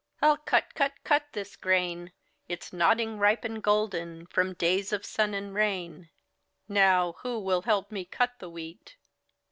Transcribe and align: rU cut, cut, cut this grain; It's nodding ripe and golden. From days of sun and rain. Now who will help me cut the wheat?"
rU 0.19 0.35
cut, 0.45 0.73
cut, 0.73 0.93
cut 1.03 1.27
this 1.33 1.55
grain; 1.55 2.11
It's 2.47 2.73
nodding 2.73 3.19
ripe 3.19 3.45
and 3.45 3.61
golden. 3.61 4.25
From 4.25 4.55
days 4.55 4.91
of 4.91 5.05
sun 5.05 5.35
and 5.35 5.53
rain. 5.53 6.09
Now 6.67 7.17
who 7.19 7.37
will 7.37 7.61
help 7.61 7.91
me 7.91 8.03
cut 8.05 8.39
the 8.39 8.49
wheat?" 8.49 8.95